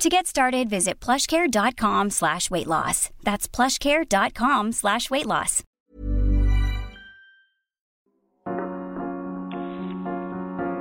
[0.00, 3.10] To get started, visit plushcare.com slash weight loss.
[3.22, 5.62] That's plushcare.com slash weight loss.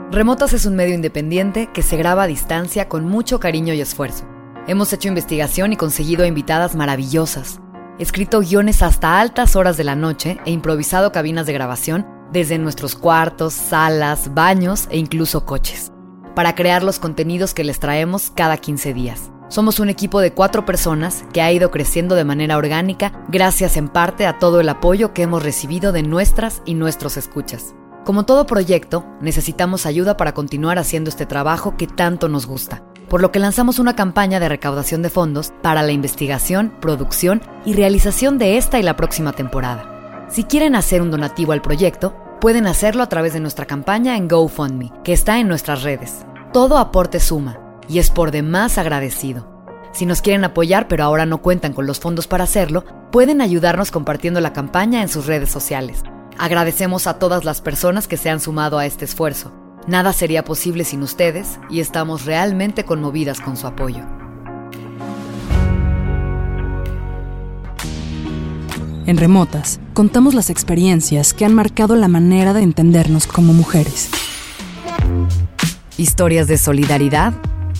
[0.10, 4.26] Remotas es un medio independiente que se graba a distancia con mucho cariño y esfuerzo.
[4.68, 7.60] Hemos hecho investigación y conseguido invitadas maravillosas,
[8.00, 12.96] escrito guiones hasta altas horas de la noche e improvisado cabinas de grabación desde nuestros
[12.96, 15.92] cuartos, salas, baños e incluso coches
[16.40, 19.30] para crear los contenidos que les traemos cada 15 días.
[19.50, 23.90] Somos un equipo de cuatro personas que ha ido creciendo de manera orgánica gracias en
[23.90, 27.76] parte a todo el apoyo que hemos recibido de nuestras y nuestros escuchas.
[28.06, 33.22] Como todo proyecto, necesitamos ayuda para continuar haciendo este trabajo que tanto nos gusta, por
[33.22, 38.38] lo que lanzamos una campaña de recaudación de fondos para la investigación, producción y realización
[38.38, 40.26] de esta y la próxima temporada.
[40.30, 44.30] Si quieren hacer un donativo al proyecto, pueden hacerlo a través de nuestra campaña en
[44.30, 46.26] GoFundMe, que está en nuestras redes.
[46.54, 49.48] Todo aporte suma y es por demás agradecido.
[49.92, 53.92] Si nos quieren apoyar pero ahora no cuentan con los fondos para hacerlo, pueden ayudarnos
[53.92, 56.02] compartiendo la campaña en sus redes sociales.
[56.40, 59.52] Agradecemos a todas las personas que se han sumado a este esfuerzo.
[59.86, 64.04] Nada sería posible sin ustedes y estamos realmente conmovidas con su apoyo.
[69.06, 74.10] En Remotas, contamos las experiencias que han marcado la manera de entendernos como mujeres.
[76.00, 77.34] Historias de solidaridad,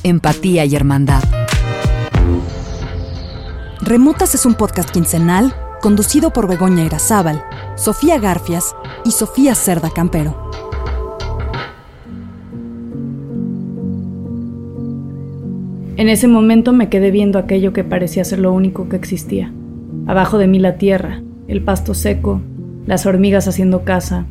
[0.04, 1.24] empatía y hermandad.
[3.82, 7.42] Remotas es un podcast quincenal conducido por Begoña Irazábal,
[7.78, 10.52] Sofía Garfias y Sofía Cerda Campero.
[15.96, 19.54] En ese momento me quedé viendo aquello que parecía ser lo único que existía.
[20.08, 22.42] Abajo de mí la tierra, el pasto seco,
[22.86, 24.26] las hormigas haciendo casa,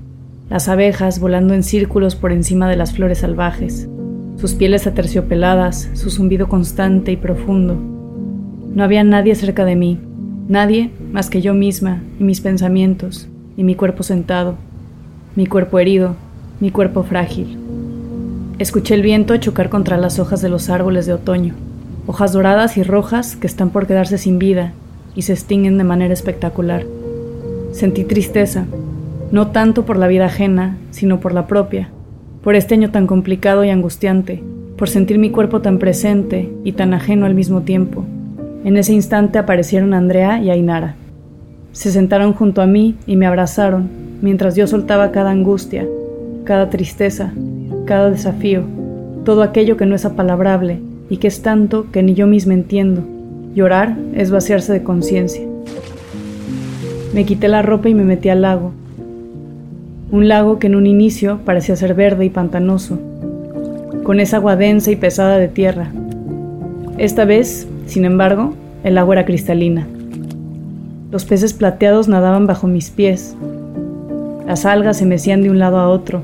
[0.51, 3.89] las abejas volando en círculos por encima de las flores salvajes,
[4.37, 7.75] sus pieles aterciopeladas, su zumbido constante y profundo.
[8.75, 9.99] No había nadie cerca de mí,
[10.49, 14.55] nadie más que yo misma y mis pensamientos, y mi cuerpo sentado,
[15.37, 16.17] mi cuerpo herido,
[16.61, 17.59] mi cuerpo frágil.
[18.59, 21.55] Escuché el viento chocar contra las hojas de los árboles de otoño,
[22.07, 24.73] hojas doradas y rojas que están por quedarse sin vida
[25.15, 26.87] y se extinguen de manera espectacular.
[27.73, 28.67] Sentí tristeza,
[29.31, 31.91] no tanto por la vida ajena, sino por la propia,
[32.43, 34.43] por este año tan complicado y angustiante,
[34.77, 38.05] por sentir mi cuerpo tan presente y tan ajeno al mismo tiempo.
[38.65, 40.94] En ese instante aparecieron Andrea y Ainara.
[41.72, 43.88] Se sentaron junto a mí y me abrazaron,
[44.22, 45.87] mientras yo soltaba cada angustia,
[46.44, 47.33] cada tristeza,
[47.84, 48.62] cada desafío,
[49.25, 50.81] todo aquello que no es apalabrable
[51.11, 53.03] y que es tanto que ni yo misma entiendo.
[53.55, 55.43] Llorar es vaciarse de conciencia.
[57.12, 58.72] Me quité la ropa y me metí al lago,
[60.11, 62.99] un lago que en un inicio parecía ser verde y pantanoso,
[64.05, 65.91] con esa agua densa y pesada de tierra.
[66.97, 68.55] Esta vez, sin embargo,
[68.85, 69.87] el agua era cristalina.
[71.11, 73.37] Los peces plateados nadaban bajo mis pies.
[74.47, 76.23] Las algas se mecían de un lado a otro.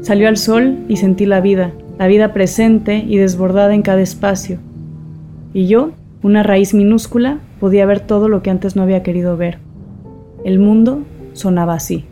[0.00, 4.58] Salió al sol y sentí la vida, la vida presente y desbordada en cada espacio.
[5.52, 5.90] Y yo,
[6.22, 9.58] una raíz minúscula, podía ver todo lo que antes no había querido ver.
[10.44, 11.02] El mundo
[11.32, 12.04] sonaba así.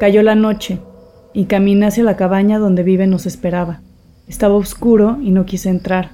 [0.00, 0.78] Cayó la noche
[1.34, 3.82] y caminé hacia la cabaña donde Vive nos esperaba.
[4.26, 6.12] Estaba oscuro y no quise entrar.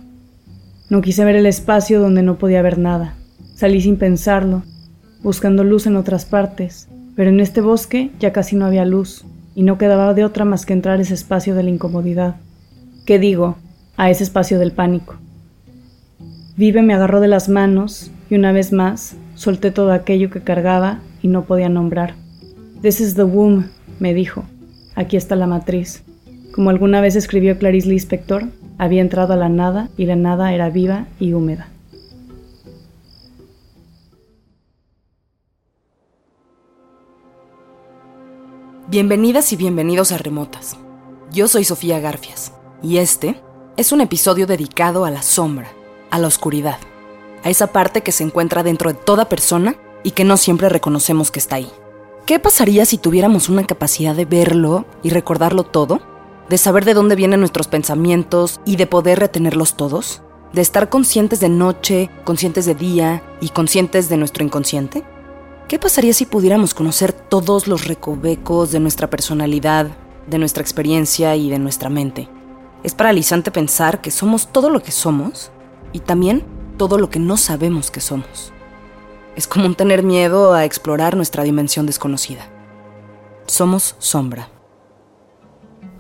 [0.91, 3.15] No quise ver el espacio donde no podía ver nada.
[3.55, 4.65] Salí sin pensarlo,
[5.23, 9.25] buscando luz en otras partes, pero en este bosque ya casi no había luz
[9.55, 12.35] y no quedaba de otra más que entrar ese espacio de la incomodidad.
[13.05, 13.55] ¿Qué digo?
[13.97, 15.15] A ese espacio del pánico.
[16.57, 20.99] Vive me agarró de las manos y una vez más solté todo aquello que cargaba
[21.23, 22.15] y no podía nombrar.
[22.83, 23.65] This is the womb,
[23.99, 24.45] me dijo.
[24.95, 26.03] Aquí está la matriz.
[26.53, 28.45] Como alguna vez escribió Clarice Lispector,
[28.79, 31.69] había entrado a la nada y la nada era viva y húmeda.
[38.89, 40.77] Bienvenidas y bienvenidos a Remotas.
[41.33, 42.53] Yo soy Sofía Garfias
[42.83, 43.43] y este
[43.77, 45.69] es un episodio dedicado a la sombra,
[46.11, 46.79] a la oscuridad,
[47.43, 51.31] a esa parte que se encuentra dentro de toda persona y que no siempre reconocemos
[51.31, 51.69] que está ahí.
[52.27, 56.01] ¿Qué pasaría si tuviéramos una capacidad de verlo y recordarlo todo?
[56.49, 60.23] ¿De saber de dónde vienen nuestros pensamientos y de poder retenerlos todos?
[60.53, 65.05] ¿De estar conscientes de noche, conscientes de día y conscientes de nuestro inconsciente?
[65.69, 69.93] ¿Qué pasaría si pudiéramos conocer todos los recovecos de nuestra personalidad,
[70.27, 72.29] de nuestra experiencia y de nuestra mente?
[72.83, 75.53] Es paralizante pensar que somos todo lo que somos
[75.93, 76.43] y también
[76.77, 78.53] todo lo que no sabemos que somos.
[79.37, 82.49] Es común tener miedo a explorar nuestra dimensión desconocida.
[83.47, 84.49] Somos sombra.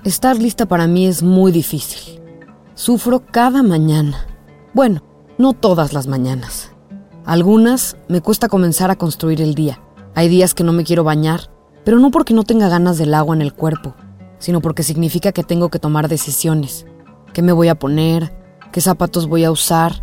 [0.04, 2.18] Estar lista para mí es muy difícil.
[2.74, 4.26] Sufro cada mañana.
[4.72, 5.02] Bueno,
[5.36, 6.70] no todas las mañanas.
[7.26, 9.82] Algunas me cuesta comenzar a construir el día.
[10.14, 11.50] Hay días que no me quiero bañar,
[11.84, 13.94] pero no porque no tenga ganas del agua en el cuerpo,
[14.38, 16.86] sino porque significa que tengo que tomar decisiones.
[17.34, 18.34] ¿Qué me voy a poner?
[18.72, 20.02] ¿Qué zapatos voy a usar?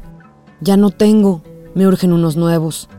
[0.61, 1.41] Ya no tengo,
[1.73, 2.89] me urgen unos nuevos.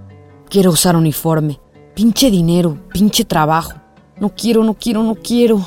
[0.54, 1.58] Quiero usar uniforme.
[1.96, 3.72] Pinche dinero, pinche trabajo.
[4.20, 5.66] No quiero, no quiero, no quiero.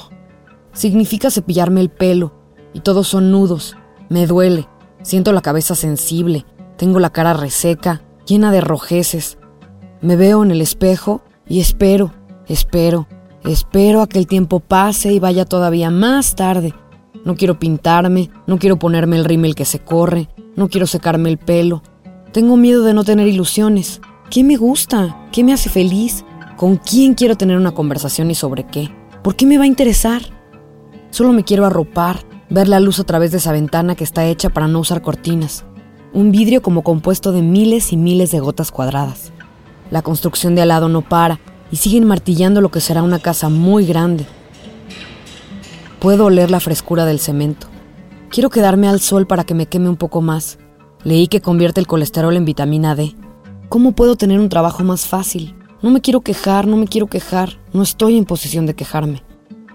[0.71, 2.31] Significa cepillarme el pelo,
[2.73, 3.75] y todos son nudos.
[4.07, 4.65] Me duele,
[5.01, 6.45] siento la cabeza sensible,
[6.77, 9.37] tengo la cara reseca, llena de rojeces.
[9.99, 12.13] Me veo en el espejo y espero,
[12.47, 13.09] espero,
[13.43, 16.73] Espero a que el tiempo pase y vaya todavía más tarde.
[17.25, 21.37] No quiero pintarme, no quiero ponerme el rímel que se corre, no quiero secarme el
[21.37, 21.83] pelo.
[22.31, 23.99] Tengo miedo de no tener ilusiones.
[24.29, 25.29] ¿Qué me gusta?
[25.31, 26.25] ¿Qué me hace feliz?
[26.57, 28.91] ¿Con quién quiero tener una conversación y sobre qué?
[29.23, 30.21] ¿Por qué me va a interesar?
[31.11, 32.19] Solo me quiero arropar,
[32.49, 35.63] ver la luz a través de esa ventana que está hecha para no usar cortinas.
[36.13, 39.31] Un vidrio como compuesto de miles y miles de gotas cuadradas.
[39.91, 41.39] La construcción de al lado no para
[41.71, 44.25] y siguen martillando lo que será una casa muy grande.
[46.01, 47.67] Puedo oler la frescura del cemento.
[48.29, 50.59] Quiero quedarme al sol para que me queme un poco más.
[51.05, 53.15] Leí que convierte el colesterol en vitamina D.
[53.69, 55.53] ¿Cómo puedo tener un trabajo más fácil?
[55.81, 57.59] No me quiero quejar, no me quiero quejar.
[57.73, 59.23] No estoy en posición de quejarme.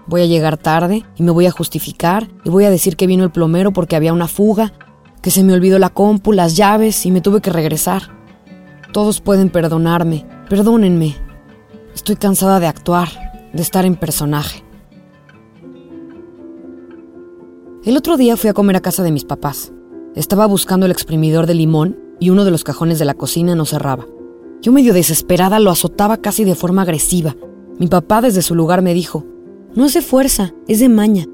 [0.07, 3.23] Voy a llegar tarde y me voy a justificar y voy a decir que vino
[3.23, 4.73] el plomero porque había una fuga,
[5.21, 8.01] que se me olvidó la compu, las llaves y me tuve que regresar.
[8.91, 10.25] Todos pueden perdonarme.
[10.49, 11.15] Perdónenme.
[11.93, 13.09] Estoy cansada de actuar,
[13.53, 14.63] de estar en personaje.
[17.85, 19.71] El otro día fui a comer a casa de mis papás.
[20.15, 23.65] Estaba buscando el exprimidor de limón y uno de los cajones de la cocina no
[23.65, 24.05] cerraba.
[24.61, 27.35] Yo medio desesperada lo azotaba casi de forma agresiva.
[27.79, 29.25] Mi papá desde su lugar me dijo,
[29.75, 31.25] no es de fuerza, es de maña.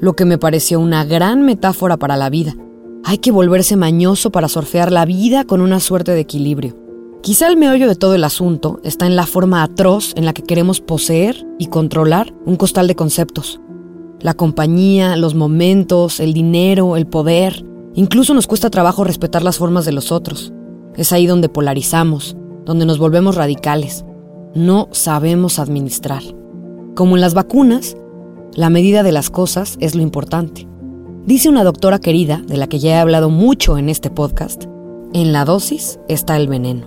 [0.00, 2.56] Lo que me pareció una gran metáfora para la vida.
[3.04, 6.78] Hay que volverse mañoso para sorfear la vida con una suerte de equilibrio.
[7.20, 10.44] Quizá el meollo de todo el asunto está en la forma atroz en la que
[10.44, 13.60] queremos poseer y controlar un costal de conceptos.
[14.20, 17.66] La compañía, los momentos, el dinero, el poder.
[17.94, 20.52] Incluso nos cuesta trabajo respetar las formas de los otros.
[20.96, 24.04] Es ahí donde polarizamos, donde nos volvemos radicales.
[24.54, 26.22] No sabemos administrar.
[26.94, 27.96] Como en las vacunas,
[28.54, 30.66] la medida de las cosas es lo importante.
[31.26, 34.64] Dice una doctora querida, de la que ya he hablado mucho en este podcast,
[35.12, 36.86] en la dosis está el veneno.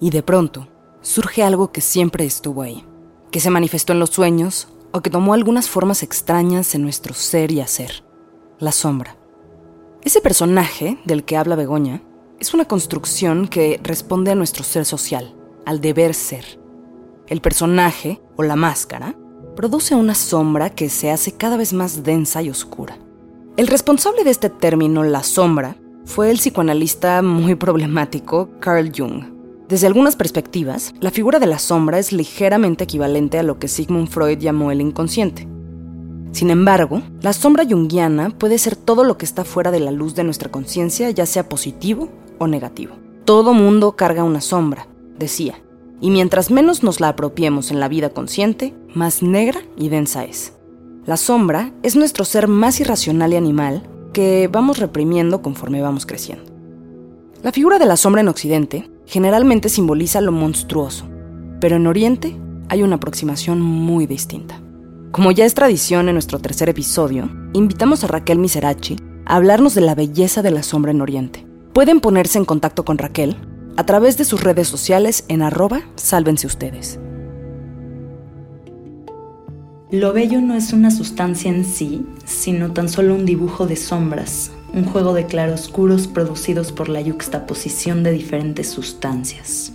[0.00, 0.66] Y de pronto,
[1.00, 2.84] surge algo que siempre estuvo ahí,
[3.30, 7.52] que se manifestó en los sueños o que tomó algunas formas extrañas en nuestro ser
[7.52, 8.04] y hacer,
[8.58, 9.16] la sombra.
[10.02, 12.02] Ese personaje del que habla Begoña
[12.38, 15.34] es una construcción que responde a nuestro ser social,
[15.66, 16.58] al deber ser.
[17.26, 19.14] El personaje, o la máscara,
[19.54, 22.98] produce una sombra que se hace cada vez más densa y oscura.
[23.56, 25.76] El responsable de este término, la sombra,
[26.06, 29.39] fue el psicoanalista muy problemático Carl Jung,
[29.70, 34.08] desde algunas perspectivas, la figura de la sombra es ligeramente equivalente a lo que Sigmund
[34.08, 35.46] Freud llamó el inconsciente.
[36.32, 40.16] Sin embargo, la sombra junguiana puede ser todo lo que está fuera de la luz
[40.16, 42.08] de nuestra conciencia, ya sea positivo
[42.38, 42.96] o negativo.
[43.24, 45.62] Todo mundo carga una sombra, decía,
[46.00, 50.52] y mientras menos nos la apropiemos en la vida consciente, más negra y densa es.
[51.06, 56.50] La sombra es nuestro ser más irracional y animal que vamos reprimiendo conforme vamos creciendo.
[57.44, 61.04] La figura de la sombra en Occidente generalmente simboliza lo monstruoso,
[61.60, 62.36] pero en Oriente
[62.68, 64.62] hay una aproximación muy distinta.
[65.10, 69.80] Como ya es tradición en nuestro tercer episodio, invitamos a Raquel Miserachi a hablarnos de
[69.80, 71.44] la belleza de la sombra en Oriente.
[71.72, 73.36] Pueden ponerse en contacto con Raquel
[73.76, 77.00] a través de sus redes sociales en arroba sálvense ustedes.
[79.90, 84.52] Lo bello no es una sustancia en sí, sino tan solo un dibujo de sombras,
[84.72, 89.72] un juego de claroscuros producidos por la yuxtaposición de diferentes sustancias.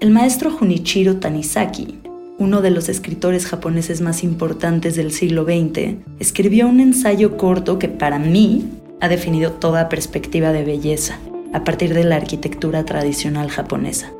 [0.00, 1.98] El maestro Junichiro Tanizaki
[2.38, 7.88] uno de los escritores japoneses más importantes del siglo XX, escribió un ensayo corto que
[7.88, 8.64] para mí
[9.00, 11.18] ha definido toda perspectiva de belleza
[11.52, 14.12] a partir de la arquitectura tradicional japonesa.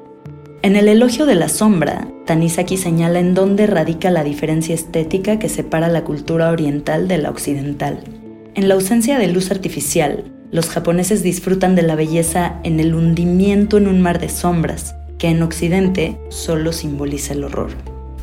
[0.62, 5.49] En el elogio de la sombra, Tanizaki señala en dónde radica la diferencia estética que
[5.49, 8.02] separa la cultura oriental de la occidental.
[8.58, 13.76] En la ausencia de luz artificial, los japoneses disfrutan de la belleza en el hundimiento
[13.78, 17.70] en un mar de sombras, que en Occidente solo simboliza el horror.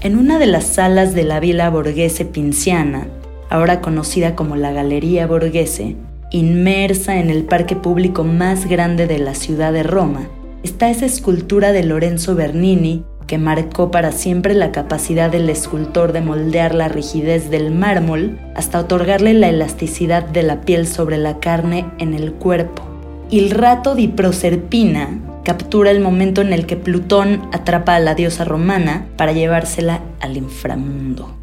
[0.02, 3.08] En una de las salas de la Villa Borghese Pinciana,
[3.50, 5.96] ahora conocida como la Galería Borghese,
[6.32, 10.28] inmersa en el parque público más grande de la ciudad de Roma,
[10.64, 16.22] está esa escultura de Lorenzo Bernini que marcó para siempre la capacidad del escultor de
[16.22, 21.86] moldear la rigidez del mármol hasta otorgarle la elasticidad de la piel sobre la carne
[21.98, 22.84] en el cuerpo.
[23.30, 28.46] Il rato di Proserpina captura el momento en el que Plutón atrapa a la diosa
[28.46, 31.34] romana para llevársela al inframundo.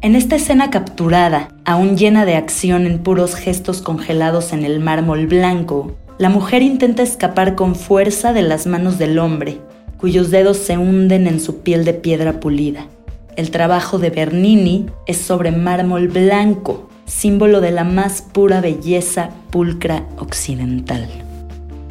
[0.00, 5.26] En esta escena capturada, aún llena de acción en puros gestos congelados en el mármol
[5.26, 9.60] blanco, la mujer intenta escapar con fuerza de las manos del hombre,
[10.02, 12.88] cuyos dedos se hunden en su piel de piedra pulida.
[13.36, 20.04] El trabajo de Bernini es sobre mármol blanco, símbolo de la más pura belleza pulcra
[20.18, 21.08] occidental.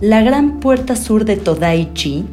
[0.01, 2.25] La gran puerta sur de Todaichi,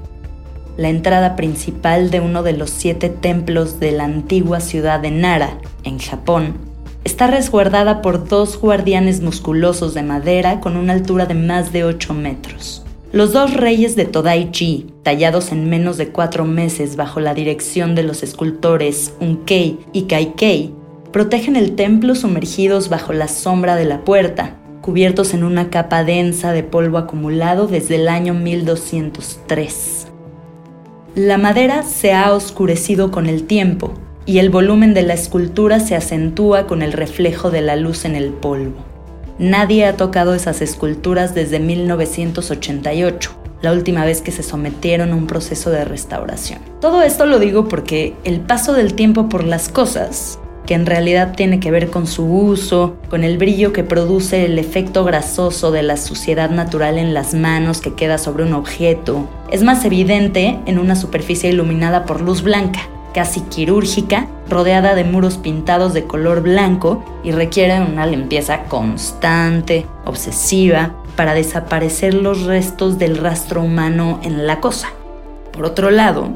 [0.76, 5.58] la entrada principal de uno de los siete templos de la antigua ciudad de Nara,
[5.84, 6.54] en Japón,
[7.04, 12.12] Está resguardada por dos guardianes musculosos de madera con una altura de más de 8
[12.12, 12.84] metros.
[13.10, 18.02] Los dos reyes de Todaichi, tallados en menos de cuatro meses bajo la dirección de
[18.02, 20.74] los escultores Unkei y Kaikei,
[21.10, 26.52] protegen el templo sumergidos bajo la sombra de la puerta, cubiertos en una capa densa
[26.52, 30.08] de polvo acumulado desde el año 1203.
[31.14, 33.94] La madera se ha oscurecido con el tiempo,
[34.26, 38.16] y el volumen de la escultura se acentúa con el reflejo de la luz en
[38.16, 38.97] el polvo.
[39.38, 43.30] Nadie ha tocado esas esculturas desde 1988,
[43.62, 46.58] la última vez que se sometieron a un proceso de restauración.
[46.80, 51.34] Todo esto lo digo porque el paso del tiempo por las cosas, que en realidad
[51.36, 55.84] tiene que ver con su uso, con el brillo que produce el efecto grasoso de
[55.84, 60.80] la suciedad natural en las manos que queda sobre un objeto, es más evidente en
[60.80, 62.80] una superficie iluminada por luz blanca,
[63.18, 70.94] casi quirúrgica, rodeada de muros pintados de color blanco y requiere una limpieza constante, obsesiva,
[71.16, 74.90] para desaparecer los restos del rastro humano en la cosa.
[75.50, 76.28] Por otro lado,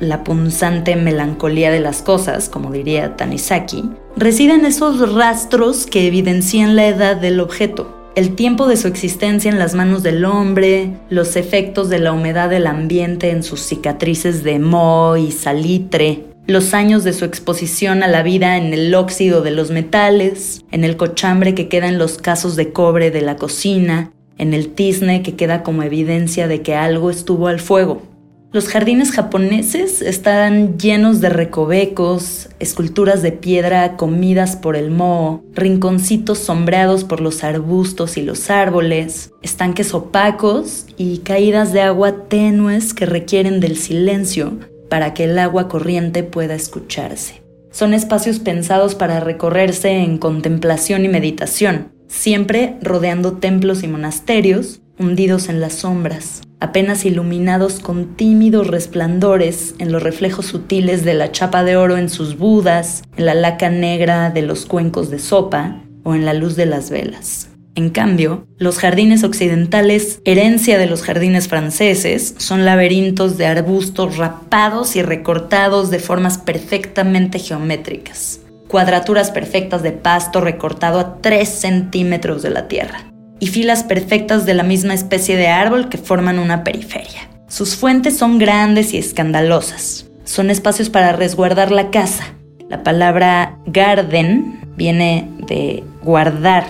[0.00, 6.74] la punzante melancolía de las cosas, como diría Tanizaki, reside en esos rastros que evidencian
[6.74, 11.34] la edad del objeto, el tiempo de su existencia en las manos del hombre, los
[11.34, 17.02] efectos de la humedad del ambiente en sus cicatrices de moho y salitre, los años
[17.02, 21.54] de su exposición a la vida en el óxido de los metales, en el cochambre
[21.54, 25.62] que queda en los casos de cobre de la cocina, en el tizne que queda
[25.62, 28.13] como evidencia de que algo estuvo al fuego.
[28.54, 36.38] Los jardines japoneses están llenos de recovecos, esculturas de piedra comidas por el moho, rinconcitos
[36.38, 43.06] sombreados por los arbustos y los árboles, estanques opacos y caídas de agua tenues que
[43.06, 44.56] requieren del silencio
[44.88, 47.42] para que el agua corriente pueda escucharse.
[47.72, 55.48] Son espacios pensados para recorrerse en contemplación y meditación, siempre rodeando templos y monasterios, hundidos
[55.48, 61.64] en las sombras apenas iluminados con tímidos resplandores en los reflejos sutiles de la chapa
[61.64, 66.14] de oro en sus budas, en la laca negra de los cuencos de sopa o
[66.14, 67.48] en la luz de las velas.
[67.76, 74.94] En cambio, los jardines occidentales, herencia de los jardines franceses, son laberintos de arbustos rapados
[74.94, 82.50] y recortados de formas perfectamente geométricas, cuadraturas perfectas de pasto recortado a 3 centímetros de
[82.50, 87.30] la tierra y filas perfectas de la misma especie de árbol que forman una periferia.
[87.48, 90.06] Sus fuentes son grandes y escandalosas.
[90.24, 92.34] Son espacios para resguardar la casa.
[92.68, 96.64] La palabra garden viene de guardar,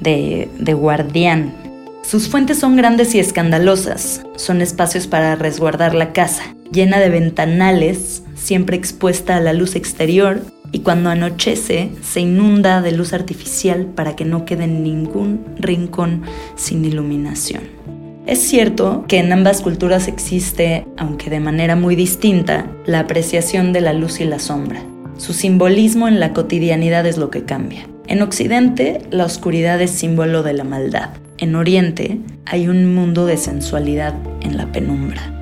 [0.00, 1.54] de, de guardián.
[2.02, 4.22] Sus fuentes son grandes y escandalosas.
[4.36, 10.42] Son espacios para resguardar la casa, llena de ventanales, siempre expuesta a la luz exterior
[10.72, 16.22] y cuando anochece se inunda de luz artificial para que no quede ningún rincón
[16.56, 17.62] sin iluminación.
[18.26, 23.80] Es cierto que en ambas culturas existe, aunque de manera muy distinta, la apreciación de
[23.80, 24.82] la luz y la sombra.
[25.16, 27.88] Su simbolismo en la cotidianidad es lo que cambia.
[28.06, 31.10] En Occidente, la oscuridad es símbolo de la maldad.
[31.38, 35.37] En Oriente, hay un mundo de sensualidad en la penumbra.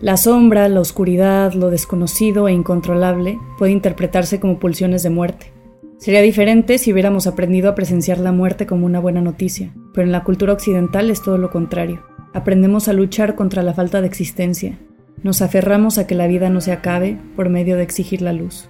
[0.00, 5.52] La sombra, la oscuridad, lo desconocido e incontrolable puede interpretarse como pulsiones de muerte.
[5.98, 10.12] Sería diferente si hubiéramos aprendido a presenciar la muerte como una buena noticia, pero en
[10.12, 12.00] la cultura occidental es todo lo contrario.
[12.32, 14.78] Aprendemos a luchar contra la falta de existencia.
[15.24, 18.68] Nos aferramos a que la vida no se acabe por medio de exigir la luz.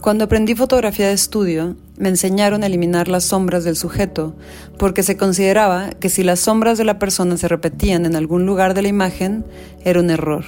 [0.00, 4.34] Cuando aprendí fotografía de estudio, me enseñaron a eliminar las sombras del sujeto,
[4.78, 8.72] porque se consideraba que si las sombras de la persona se repetían en algún lugar
[8.72, 9.44] de la imagen,
[9.84, 10.46] era un error.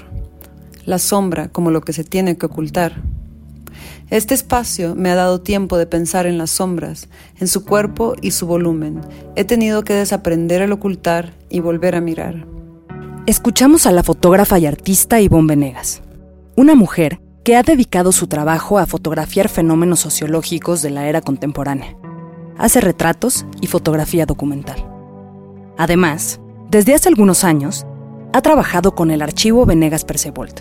[0.87, 3.03] La sombra como lo que se tiene que ocultar.
[4.09, 8.31] Este espacio me ha dado tiempo de pensar en las sombras, en su cuerpo y
[8.33, 9.01] su volumen.
[9.37, 12.47] He tenido que desaprender el ocultar y volver a mirar.
[13.27, 16.03] Escuchamos a la fotógrafa y artista Ivonne Venegas,
[16.57, 21.97] una mujer que ha dedicado su trabajo a fotografiar fenómenos sociológicos de la era contemporánea.
[22.57, 24.87] Hace retratos y fotografía documental.
[25.77, 27.87] Además, desde hace algunos años,
[28.33, 30.61] ha trabajado con el archivo Venegas Persevolt,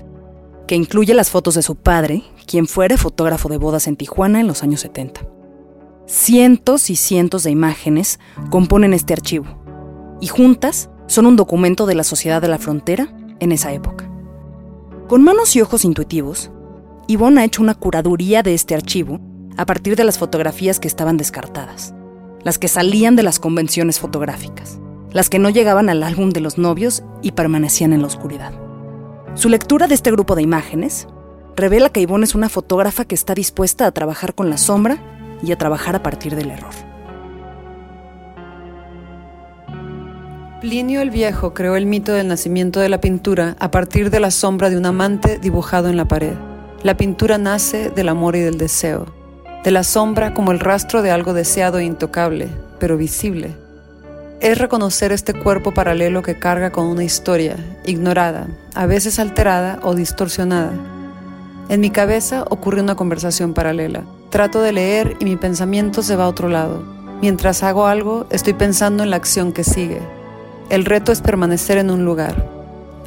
[0.68, 4.48] que incluye las fotos de su padre, quien fuera fotógrafo de bodas en Tijuana en
[4.48, 5.22] los años 70.
[6.08, 8.20] Cientos y cientos de imágenes
[8.50, 9.46] componen este archivo,
[10.20, 14.10] y juntas son un documento de la sociedad de la frontera en esa época.
[15.08, 16.52] Con manos y ojos intuitivos,
[17.08, 19.20] Yvonne ha hecho una curaduría de este archivo
[19.58, 21.94] a partir de las fotografías que estaban descartadas,
[22.44, 24.80] las que salían de las convenciones fotográficas,
[25.12, 28.54] las que no llegaban al álbum de los novios y permanecían en la oscuridad.
[29.34, 31.08] Su lectura de este grupo de imágenes
[31.56, 34.98] revela que Yvonne es una fotógrafa que está dispuesta a trabajar con la sombra
[35.44, 36.74] y a trabajar a partir del error.
[40.62, 44.30] Plinio el Viejo creó el mito del nacimiento de la pintura a partir de la
[44.30, 46.36] sombra de un amante dibujado en la pared.
[46.84, 49.06] La pintura nace del amor y del deseo,
[49.64, 53.56] de la sombra como el rastro de algo deseado e intocable, pero visible.
[54.40, 59.94] Es reconocer este cuerpo paralelo que carga con una historia, ignorada, a veces alterada o
[59.94, 60.72] distorsionada.
[61.70, 64.04] En mi cabeza ocurre una conversación paralela.
[64.32, 66.84] Trato de leer y mi pensamiento se va a otro lado.
[67.22, 70.02] Mientras hago algo, estoy pensando en la acción que sigue.
[70.72, 72.61] El reto es permanecer en un lugar,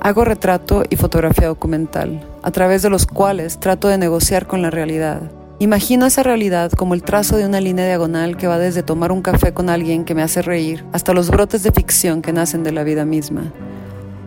[0.04, 4.68] Hago retrato y fotografía documental, a través de los cuales trato de negociar con la
[4.68, 5.22] realidad.
[5.60, 9.22] Imagino esa realidad como el trazo de una línea diagonal que va desde tomar un
[9.22, 12.72] café con alguien que me hace reír hasta los brotes de ficción que nacen de
[12.72, 13.50] la vida misma.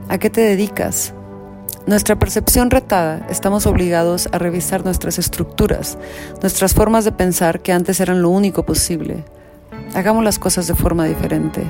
[0.09, 1.13] ¿A qué te dedicas?
[1.85, 5.99] Nuestra percepción retada, estamos obligados a revisar nuestras estructuras,
[6.41, 9.25] nuestras formas de pensar que antes eran lo único posible.
[9.93, 11.61] Hagamos las cosas de forma diferente.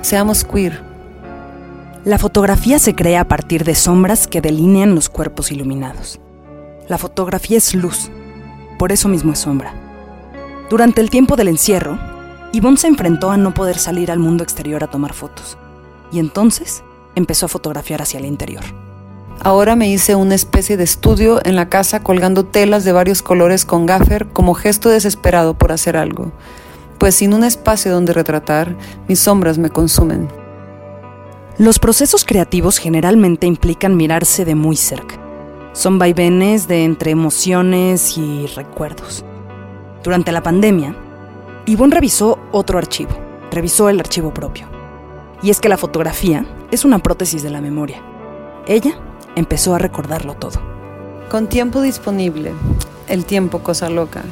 [0.00, 0.95] Seamos queer,
[2.06, 6.20] la fotografía se crea a partir de sombras que delinean los cuerpos iluminados.
[6.88, 8.12] La fotografía es luz,
[8.78, 9.74] por eso mismo es sombra.
[10.70, 11.98] Durante el tiempo del encierro,
[12.52, 15.58] Yvonne se enfrentó a no poder salir al mundo exterior a tomar fotos,
[16.12, 16.84] y entonces
[17.16, 18.62] empezó a fotografiar hacia el interior.
[19.42, 23.64] Ahora me hice una especie de estudio en la casa colgando telas de varios colores
[23.64, 26.30] con gaffer como gesto desesperado por hacer algo,
[26.98, 28.76] pues sin un espacio donde retratar,
[29.08, 30.45] mis sombras me consumen.
[31.58, 35.18] Los procesos creativos generalmente implican mirarse de muy cerca.
[35.72, 39.24] Son vaivenes de entre emociones y recuerdos.
[40.04, 40.94] Durante la pandemia,
[41.64, 43.16] Yvonne revisó otro archivo,
[43.50, 44.66] revisó el archivo propio.
[45.42, 48.02] Y es que la fotografía es una prótesis de la memoria.
[48.66, 48.92] Ella
[49.34, 50.60] empezó a recordarlo todo.
[51.30, 52.52] Con tiempo disponible,
[53.08, 54.24] el tiempo cosa loca,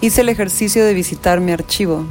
[0.00, 2.06] hice el ejercicio de visitar mi archivo,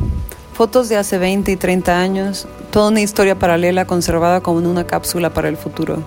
[0.53, 4.85] Fotos de hace 20 y 30 años, toda una historia paralela conservada como en una
[4.85, 6.03] cápsula para el futuro.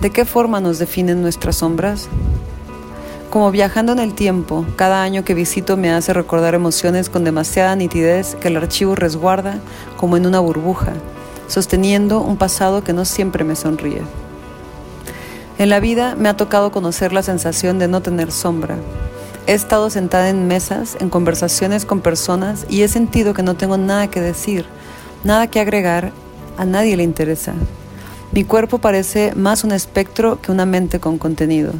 [0.00, 2.08] ¿De qué forma nos definen nuestras sombras?
[3.30, 7.76] Como viajando en el tiempo, cada año que visito me hace recordar emociones con demasiada
[7.76, 9.60] nitidez que el archivo resguarda
[9.96, 10.92] como en una burbuja,
[11.46, 14.02] sosteniendo un pasado que no siempre me sonríe.
[15.58, 18.76] En la vida me ha tocado conocer la sensación de no tener sombra,
[19.46, 23.76] He estado sentada en mesas, en conversaciones con personas y he sentido que no tengo
[23.76, 24.64] nada que decir,
[25.22, 26.12] nada que agregar,
[26.56, 27.52] a nadie le interesa.
[28.32, 31.74] Mi cuerpo parece más un espectro que una mente con contenido.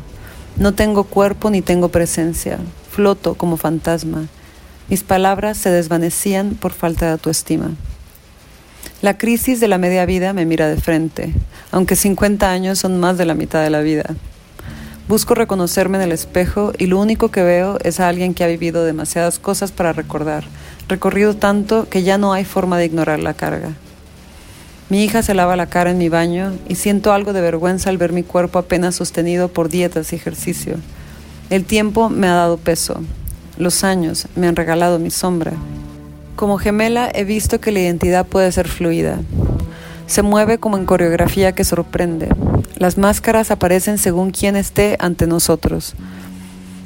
[0.56, 2.58] No tengo cuerpo ni tengo presencia,
[2.90, 4.26] floto como fantasma.
[4.90, 7.70] Mis palabras se desvanecían por falta de autoestima.
[9.00, 11.32] La crisis de la media vida me mira de frente,
[11.72, 14.14] aunque 50 años son más de la mitad de la vida.
[15.06, 18.46] Busco reconocerme en el espejo y lo único que veo es a alguien que ha
[18.46, 20.44] vivido demasiadas cosas para recordar,
[20.88, 23.72] recorrido tanto que ya no hay forma de ignorar la carga.
[24.88, 27.98] Mi hija se lava la cara en mi baño y siento algo de vergüenza al
[27.98, 30.76] ver mi cuerpo apenas sostenido por dietas y ejercicio.
[31.50, 33.02] El tiempo me ha dado peso.
[33.58, 35.52] Los años me han regalado mi sombra.
[36.34, 39.20] Como gemela he visto que la identidad puede ser fluida.
[40.06, 42.28] Se mueve como en coreografía que sorprende.
[42.76, 45.94] Las máscaras aparecen según quien esté ante nosotros.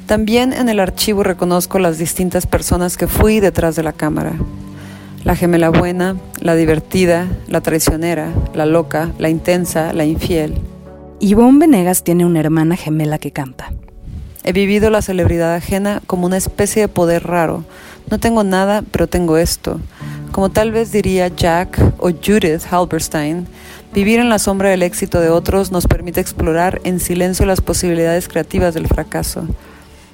[0.05, 4.33] También en el archivo reconozco las distintas personas que fui detrás de la cámara.
[5.23, 10.55] La gemela buena, la divertida, la traicionera, la loca, la intensa, la infiel.
[11.19, 13.73] Ivonne Venegas tiene una hermana gemela que canta.
[14.43, 17.65] He vivido la celebridad ajena como una especie de poder raro.
[18.09, 19.79] No tengo nada, pero tengo esto.
[20.31, 23.47] Como tal vez diría Jack o Judith Halberstein,
[23.93, 28.27] vivir en la sombra del éxito de otros nos permite explorar en silencio las posibilidades
[28.27, 29.47] creativas del fracaso.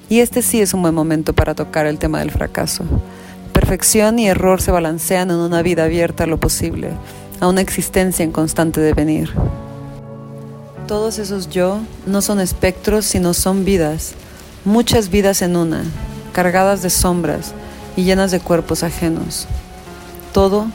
[0.07, 2.85] Y este sí es un buen momento para tocar el tema del fracaso.
[3.51, 6.91] Perfección y error se balancean en una vida abierta a lo posible,
[7.41, 9.31] a una existencia en constante devenir.
[10.87, 14.13] Todos esos yo no son espectros, sino son vidas,
[14.63, 15.83] muchas vidas en una,
[16.31, 17.53] cargadas de sombras
[17.97, 19.47] y llenas de cuerpos ajenos
[20.35, 20.65] todo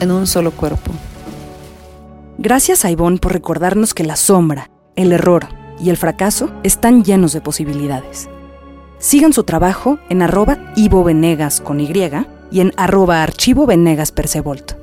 [0.00, 0.92] en un solo cuerpo.
[2.36, 5.48] Gracias a Ivonne por recordarnos que la sombra, el error
[5.82, 8.28] y el fracaso están llenos de posibilidades.
[8.98, 11.90] Sigan su trabajo en arroba Ivo Venegas con Y
[12.50, 14.79] y en arroba archivo Venegas Persevolt.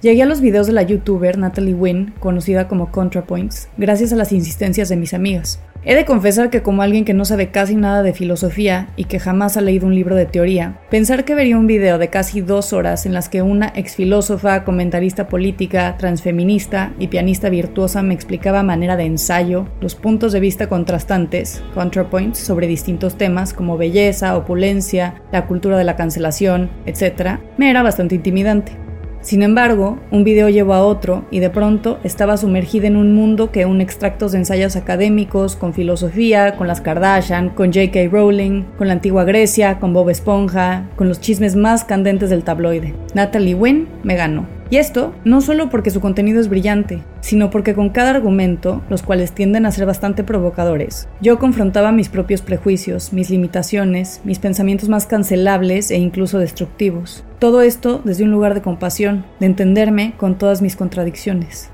[0.00, 4.30] Llegué a los videos de la youtuber Natalie Wynn, conocida como ContraPoints, gracias a las
[4.30, 5.60] insistencias de mis amigas.
[5.84, 9.18] He de confesar que como alguien que no sabe casi nada de filosofía y que
[9.18, 12.72] jamás ha leído un libro de teoría, pensar que vería un video de casi dos
[12.72, 18.60] horas en las que una ex filósofa, comentarista política, transfeminista y pianista virtuosa me explicaba
[18.60, 24.36] a manera de ensayo los puntos de vista contrastantes, ContraPoints, sobre distintos temas como belleza,
[24.36, 28.87] opulencia, la cultura de la cancelación, etc., me era bastante intimidante.
[29.20, 33.50] Sin embargo, un video llevó a otro y de pronto estaba sumergida en un mundo
[33.50, 38.08] que un extractos de ensayos académicos, con filosofía, con las Kardashian, con J.K.
[38.10, 42.94] Rowling, con la antigua Grecia, con Bob Esponja, con los chismes más candentes del tabloide.
[43.14, 44.57] Natalie Wynn me ganó.
[44.70, 49.02] Y esto no solo porque su contenido es brillante, sino porque con cada argumento, los
[49.02, 54.90] cuales tienden a ser bastante provocadores, yo confrontaba mis propios prejuicios, mis limitaciones, mis pensamientos
[54.90, 57.24] más cancelables e incluso destructivos.
[57.38, 61.70] Todo esto desde un lugar de compasión, de entenderme con todas mis contradicciones.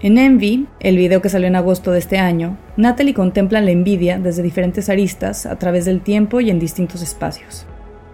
[0.00, 4.18] En Envy, el video que salió en agosto de este año, Natalie contempla la envidia
[4.18, 7.66] desde diferentes aristas a través del tiempo y en distintos espacios.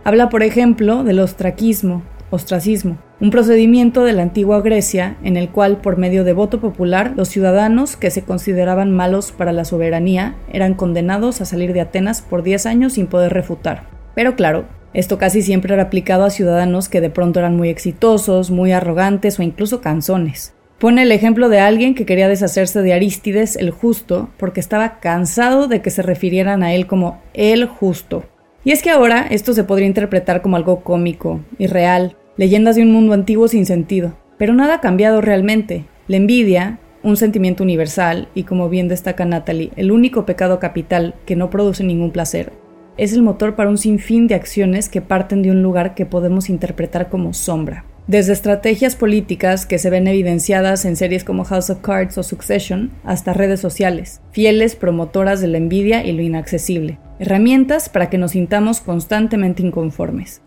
[0.03, 2.03] Habla, por ejemplo, del ostraquismo,
[2.35, 7.15] ostracismo, un procedimiento de la antigua Grecia en el cual por medio de voto popular
[7.17, 12.23] los ciudadanos que se consideraban malos para la soberanía eran condenados a salir de Atenas
[12.23, 13.89] por 10 años sin poder refutar.
[14.15, 18.51] Pero claro, esto casi siempre era aplicado a ciudadanos que de pronto eran muy exitosos,
[18.51, 20.55] muy arrogantes o incluso canzones.
[20.79, 25.67] Pone el ejemplo de alguien que quería deshacerse de Arístides el justo porque estaba cansado
[25.67, 28.25] de que se refirieran a él como el justo.
[28.65, 32.93] Y es que ahora esto se podría interpretar como algo cómico, irreal, leyendas de un
[32.93, 34.15] mundo antiguo sin sentido.
[34.39, 35.85] Pero nada ha cambiado realmente.
[36.09, 41.37] La envidia, un sentimiento universal y como bien destaca Natalie, el único pecado capital que
[41.37, 42.53] no produce ningún placer,
[42.97, 46.49] es el motor para un sinfín de acciones que parten de un lugar que podemos
[46.49, 47.85] interpretar como sombra.
[48.07, 52.91] Desde estrategias políticas que se ven evidenciadas en series como House of Cards o Succession,
[53.03, 58.33] hasta redes sociales, fieles promotoras de la envidia y lo inaccesible, herramientas para que nos
[58.33, 60.44] sintamos constantemente inconformes.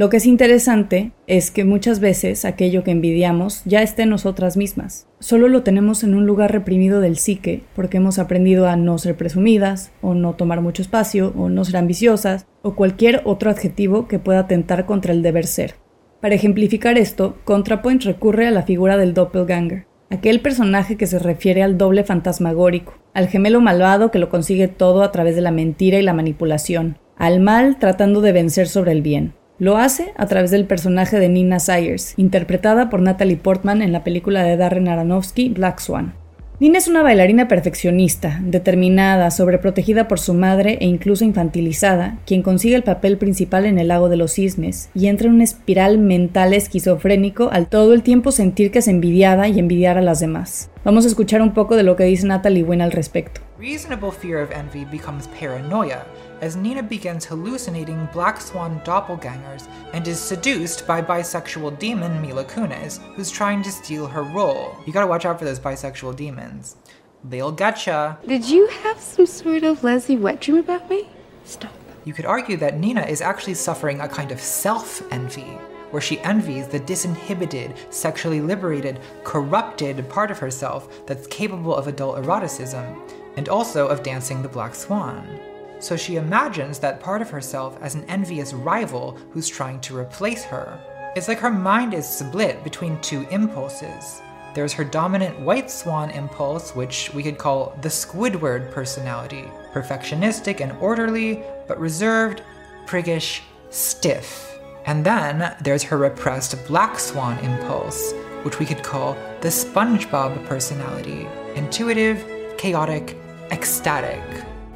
[0.00, 4.56] Lo que es interesante es que muchas veces aquello que envidiamos ya está en nosotras
[4.56, 5.06] mismas.
[5.18, 9.18] Solo lo tenemos en un lugar reprimido del psique porque hemos aprendido a no ser
[9.18, 14.18] presumidas, o no tomar mucho espacio, o no ser ambiciosas, o cualquier otro adjetivo que
[14.18, 15.74] pueda atentar contra el deber ser.
[16.22, 21.62] Para ejemplificar esto, ContraPoint recurre a la figura del doppelganger, aquel personaje que se refiere
[21.62, 25.98] al doble fantasmagórico, al gemelo malvado que lo consigue todo a través de la mentira
[25.98, 29.34] y la manipulación, al mal tratando de vencer sobre el bien.
[29.60, 34.02] Lo hace a través del personaje de Nina Sayers, interpretada por Natalie Portman en la
[34.02, 36.14] película de Darren Aronofsky Black Swan.
[36.60, 42.74] Nina es una bailarina perfeccionista, determinada, sobreprotegida por su madre e incluso infantilizada, quien consigue
[42.74, 46.54] el papel principal en El lago de los cisnes y entra en una espiral mental
[46.54, 50.70] esquizofrénico al todo el tiempo sentir que es envidiada y envidiar a las demás.
[50.86, 53.42] Vamos a escuchar un poco de lo que dice Natalie Wynn al respecto.
[53.60, 56.06] Reasonable fear of envy becomes paranoia
[56.40, 63.02] as Nina begins hallucinating Black Swan doppelgangers and is seduced by bisexual demon Mila Kunis,
[63.12, 64.74] who's trying to steal her role.
[64.86, 66.76] You gotta watch out for those bisexual demons.
[67.22, 68.16] They'll getcha.
[68.26, 71.10] Did you have some sort of Leslie wet dream about me?
[71.44, 71.74] Stop.
[72.06, 75.58] You could argue that Nina is actually suffering a kind of self envy,
[75.90, 82.16] where she envies the disinhibited, sexually liberated, corrupted part of herself that's capable of adult
[82.16, 82.98] eroticism
[83.36, 85.40] and also of dancing the Black Swan.
[85.78, 90.44] So she imagines that part of herself as an envious rival who's trying to replace
[90.44, 90.78] her.
[91.16, 94.20] It's like her mind is split between two impulses.
[94.54, 100.72] There's her dominant white swan impulse, which we could call the Squidward personality perfectionistic and
[100.80, 102.42] orderly, but reserved,
[102.84, 103.40] priggish,
[103.70, 104.58] stiff.
[104.86, 108.12] And then there's her repressed black swan impulse,
[108.42, 112.24] which we could call the SpongeBob personality intuitive,
[112.58, 113.16] chaotic,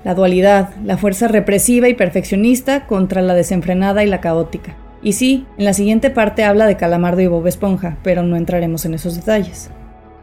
[0.04, 4.76] La dualidad, la fuerza represiva y perfeccionista contra la desenfrenada y la caótica.
[5.02, 8.84] Y sí, en la siguiente parte habla de Calamardo y Bob Esponja, pero no entraremos
[8.84, 9.70] en esos detalles.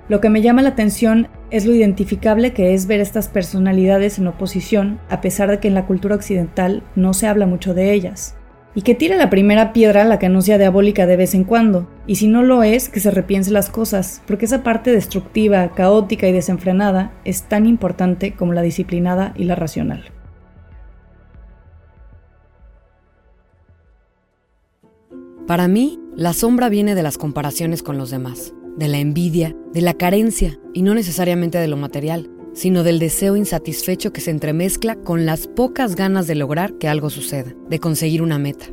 [0.09, 4.27] Lo que me llama la atención es lo identificable que es ver estas personalidades en
[4.27, 8.35] oposición, a pesar de que en la cultura occidental no se habla mucho de ellas.
[8.73, 12.27] Y que tire la primera piedra la que diabólica de vez en cuando, y si
[12.27, 17.11] no lo es, que se repiense las cosas, porque esa parte destructiva, caótica y desenfrenada
[17.25, 20.11] es tan importante como la disciplinada y la racional.
[25.47, 29.81] Para mí, la sombra viene de las comparaciones con los demás, de la envidia, de
[29.81, 34.95] la carencia y no necesariamente de lo material, sino del deseo insatisfecho que se entremezcla
[34.95, 38.65] con las pocas ganas de lograr que algo suceda, de conseguir una meta.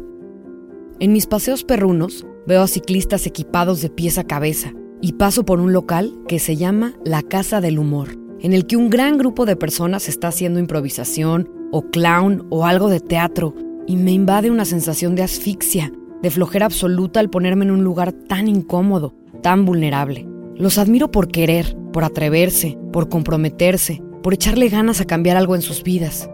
[1.01, 5.61] En mis paseos perrunos veo a ciclistas equipados de pies a cabeza y paso por
[5.61, 9.47] un local que se llama La Casa del Humor, en el que un gran grupo
[9.47, 13.55] de personas está haciendo improvisación o clown o algo de teatro
[13.87, 18.12] y me invade una sensación de asfixia de flojera absoluta al ponerme en un lugar
[18.12, 20.27] tan incómodo, tan vulnerable.
[20.57, 25.63] Los admiro por querer, por atreverse, por comprometerse, por echarle ganas a cambiar algo en
[25.63, 26.31] sus vidas.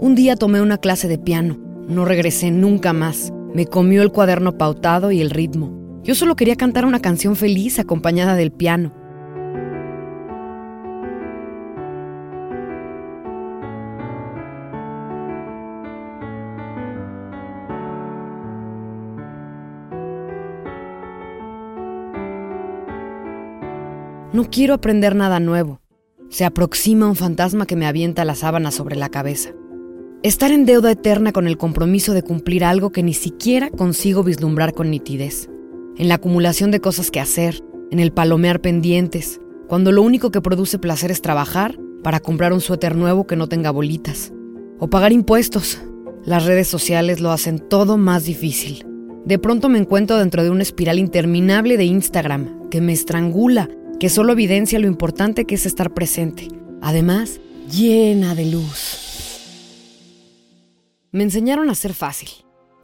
[0.00, 3.30] Un día tomé una clase de piano, no regresé nunca más.
[3.52, 6.00] Me comió el cuaderno pautado y el ritmo.
[6.02, 8.94] Yo solo quería cantar una canción feliz acompañada del piano.
[24.36, 25.80] No quiero aprender nada nuevo.
[26.28, 29.54] Se aproxima un fantasma que me avienta la sábana sobre la cabeza.
[30.22, 34.74] Estar en deuda eterna con el compromiso de cumplir algo que ni siquiera consigo vislumbrar
[34.74, 35.48] con nitidez.
[35.96, 40.42] En la acumulación de cosas que hacer, en el palomear pendientes, cuando lo único que
[40.42, 44.34] produce placer es trabajar para comprar un suéter nuevo que no tenga bolitas.
[44.78, 45.80] O pagar impuestos.
[46.26, 48.84] Las redes sociales lo hacen todo más difícil.
[49.24, 54.08] De pronto me encuentro dentro de una espiral interminable de Instagram que me estrangula que
[54.08, 56.48] solo evidencia lo importante que es estar presente,
[56.82, 59.02] además llena de luz.
[61.12, 62.28] Me enseñaron a ser fácil,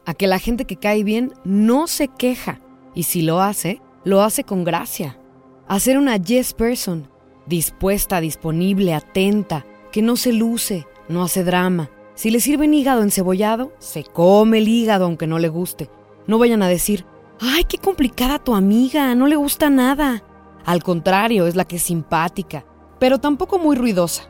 [0.05, 2.61] a que la gente que cae bien no se queja,
[2.95, 5.19] y si lo hace, lo hace con gracia,
[5.67, 7.07] a ser una yes person,
[7.45, 11.91] dispuesta, disponible, atenta, que no se luce, no hace drama.
[12.15, 15.89] Si le sirven hígado encebollado, se come el hígado aunque no le guste.
[16.27, 17.05] No vayan a decir,
[17.39, 20.23] ay, qué complicada tu amiga, no le gusta nada.
[20.65, 22.65] Al contrario, es la que es simpática,
[22.99, 24.23] pero tampoco muy ruidosa.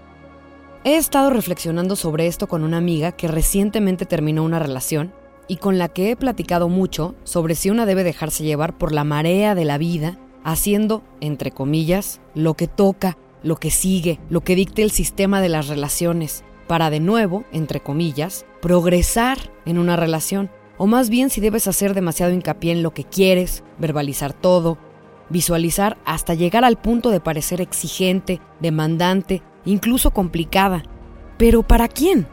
[0.83, 5.13] He estado reflexionando sobre esto con una amiga que recientemente terminó una relación
[5.47, 9.03] y con la que he platicado mucho sobre si una debe dejarse llevar por la
[9.03, 14.55] marea de la vida, haciendo, entre comillas, lo que toca, lo que sigue, lo que
[14.55, 20.49] dicte el sistema de las relaciones, para de nuevo, entre comillas, progresar en una relación,
[20.77, 24.77] o más bien si debes hacer demasiado hincapié en lo que quieres, verbalizar todo,
[25.33, 30.83] visualizar hasta llegar al punto de parecer exigente, demandante, incluso complicada.
[31.37, 32.27] Pero ¿para quién?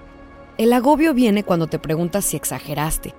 [0.59, 3.15] El agobio viene cuando te preguntas si exageraste,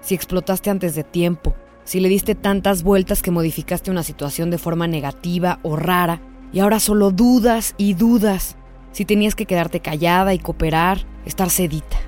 [0.00, 4.58] si explotaste antes de tiempo, si le diste tantas vueltas que modificaste una situación de
[4.58, 6.20] forma negativa o rara
[6.52, 8.56] y ahora solo dudas y dudas,
[8.90, 11.98] si tenías que quedarte callada y cooperar, estar sedita.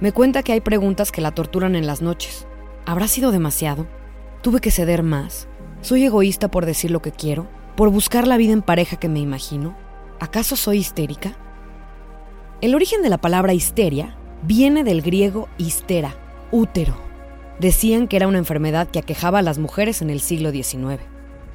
[0.00, 2.46] Me cuenta que hay preguntas que la torturan en las noches.
[2.84, 3.86] ¿Habrá sido demasiado?
[4.42, 5.48] ¿Tuve que ceder más?
[5.84, 7.46] ¿Soy egoísta por decir lo que quiero?
[7.76, 9.76] ¿Por buscar la vida en pareja que me imagino?
[10.18, 11.36] ¿Acaso soy histérica?
[12.62, 16.16] El origen de la palabra histeria viene del griego histera,
[16.50, 16.96] útero.
[17.60, 21.02] Decían que era una enfermedad que aquejaba a las mujeres en el siglo XIX.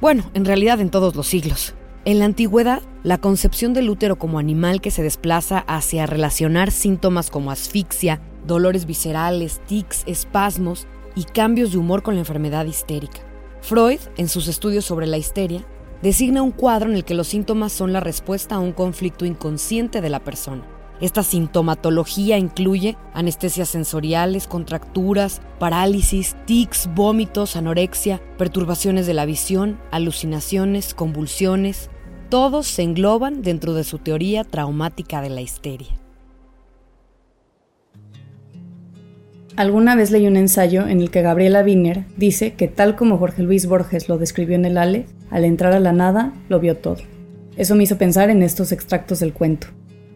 [0.00, 1.74] Bueno, en realidad en todos los siglos.
[2.04, 7.32] En la antigüedad, la concepción del útero como animal que se desplaza hacia relacionar síntomas
[7.32, 13.22] como asfixia, dolores viscerales, tics, espasmos y cambios de humor con la enfermedad histérica.
[13.62, 15.64] Freud, en sus estudios sobre la histeria,
[16.02, 20.00] designa un cuadro en el que los síntomas son la respuesta a un conflicto inconsciente
[20.00, 20.66] de la persona.
[21.00, 30.94] Esta sintomatología incluye anestesias sensoriales, contracturas, parálisis, tics, vómitos, anorexia, perturbaciones de la visión, alucinaciones,
[30.94, 31.90] convulsiones.
[32.28, 35.99] todos se engloban dentro de su teoría traumática de la histeria.
[39.56, 43.42] Alguna vez leí un ensayo en el que Gabriela Wiener dice que tal como Jorge
[43.42, 46.98] Luis Borges lo describió en el Ale, al entrar a la nada lo vio todo.
[47.56, 49.66] Eso me hizo pensar en estos extractos del cuento.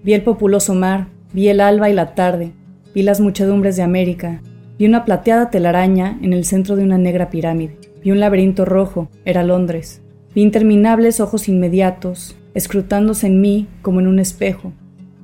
[0.03, 2.53] Vi el populoso mar, vi el alba y la tarde,
[2.95, 4.41] vi las muchedumbres de América,
[4.79, 9.09] vi una plateada telaraña en el centro de una negra pirámide, vi un laberinto rojo,
[9.25, 10.01] era Londres,
[10.35, 14.73] vi interminables ojos inmediatos, escrutándose en mí como en un espejo,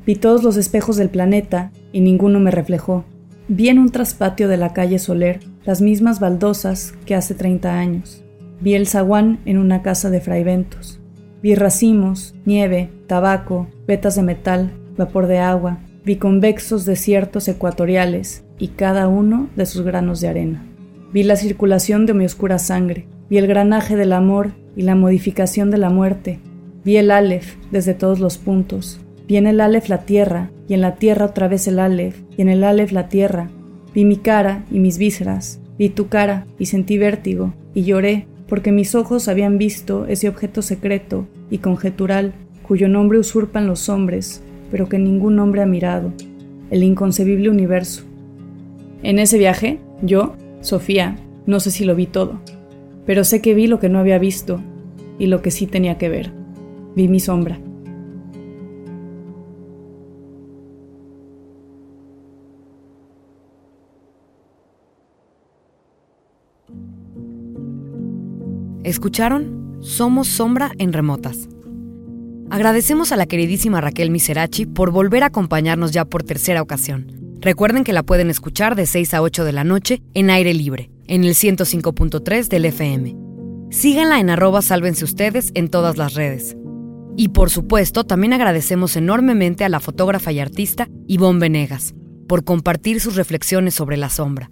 [0.05, 3.05] vi todos los espejos del planeta y ninguno me reflejó.
[3.53, 8.23] Vi en un traspatio de la calle Soler las mismas baldosas que hace 30 años.
[8.61, 11.01] Vi el zaguán en una casa de fraiventos.
[11.43, 15.81] Vi racimos, nieve, tabaco, vetas de metal, vapor de agua.
[16.05, 20.65] Vi convexos desiertos ecuatoriales y cada uno de sus granos de arena.
[21.13, 23.09] Vi la circulación de mi oscura sangre.
[23.31, 26.39] Vi el granaje del amor y la modificación de la muerte.
[26.85, 29.01] Vi el Aleph desde todos los puntos.
[29.31, 32.43] Vi en el Aleph la tierra, y en la tierra otra vez el Aleph, y
[32.43, 33.49] en el Aleph la tierra.
[33.95, 38.73] Vi mi cara y mis vísceras, vi tu cara y sentí vértigo, y lloré, porque
[38.73, 42.33] mis ojos habían visto ese objeto secreto y conjetural,
[42.67, 46.13] cuyo nombre usurpan los hombres, pero que ningún hombre ha mirado,
[46.73, 48.03] el inconcebible universo.
[49.05, 51.15] En ese viaje, yo, Sofía,
[51.47, 52.41] no sé si lo vi todo,
[53.07, 54.61] pero sé que vi lo que no había visto
[55.21, 56.33] y lo que sí tenía que ver.
[56.97, 57.61] Vi mi sombra.
[68.91, 71.49] Escucharon Somos Sombra en Remotas.
[72.51, 77.07] Agradecemos a la queridísima Raquel Miserachi por volver a acompañarnos ya por tercera ocasión.
[77.41, 80.91] Recuerden que la pueden escuchar de 6 a 8 de la noche en aire libre,
[81.07, 83.17] en el 105.3 del FM.
[83.71, 86.57] Síganla en arroba sálvense ustedes en todas las redes.
[87.17, 91.95] Y por supuesto, también agradecemos enormemente a la fotógrafa y artista Ivonne Venegas
[92.27, 94.51] por compartir sus reflexiones sobre la sombra.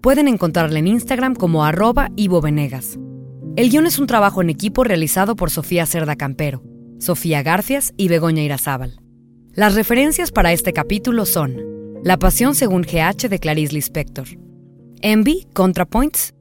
[0.00, 2.98] Pueden encontrarla en Instagram como arroba Ivo Venegas.
[3.54, 6.62] El guion es un trabajo en equipo realizado por Sofía Cerda Campero,
[6.98, 8.98] Sofía Garcias y Begoña Irazábal.
[9.52, 11.58] Las referencias para este capítulo son
[12.02, 14.26] La Pasión según GH de Clarice Lispector,
[15.02, 16.32] Envy, ContraPoints,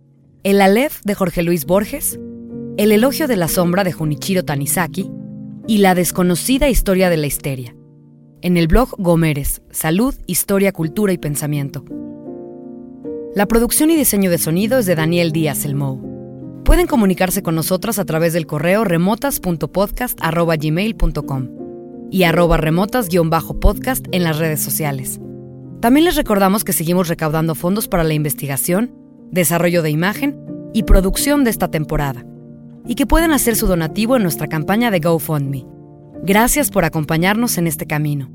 [0.43, 2.17] El Aleph de Jorge Luis Borges,
[2.77, 5.11] El Elogio de la Sombra de Junichiro Tanizaki
[5.67, 7.75] y La Desconocida Historia de la Histeria.
[8.41, 11.83] En el blog Gómez, Salud, Historia, Cultura y Pensamiento.
[13.35, 16.10] La producción y diseño de sonido es de Daniel Díaz Elmou.
[16.63, 21.49] Pueden comunicarse con nosotras a través del correo remotas.podcast.gmail.com
[22.11, 25.19] y arroba remotas-podcast en las redes sociales.
[25.79, 28.93] También les recordamos que seguimos recaudando fondos para la investigación,
[29.31, 30.37] desarrollo de imagen
[30.73, 32.23] y producción de esta temporada,
[32.85, 35.65] y que pueden hacer su donativo en nuestra campaña de GoFundMe.
[36.23, 38.29] Gracias por acompañarnos en este camino.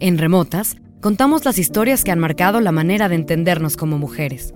[0.00, 4.52] En Remotas, contamos las historias que han marcado la manera de entendernos como mujeres.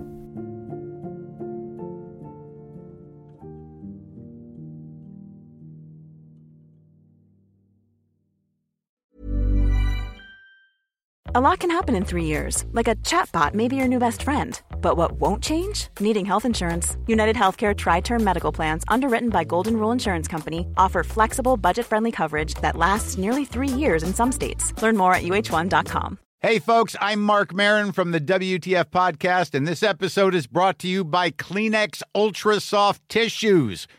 [11.39, 14.23] A lot can happen in three years, like a chatbot may be your new best
[14.23, 14.61] friend.
[14.81, 15.87] But what won't change?
[16.01, 16.97] Needing health insurance.
[17.07, 21.85] United Healthcare Tri Term Medical Plans, underwritten by Golden Rule Insurance Company, offer flexible, budget
[21.85, 24.73] friendly coverage that lasts nearly three years in some states.
[24.81, 26.19] Learn more at uh1.com.
[26.41, 30.89] Hey, folks, I'm Mark Marin from the WTF Podcast, and this episode is brought to
[30.89, 33.87] you by Kleenex Ultra Soft Tissues